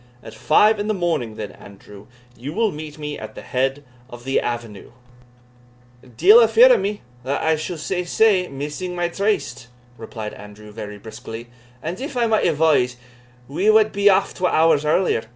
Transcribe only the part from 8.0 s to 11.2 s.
sae) missing my tryste," replied Andrew, very